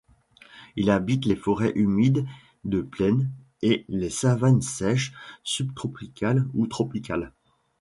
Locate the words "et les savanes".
3.61-4.63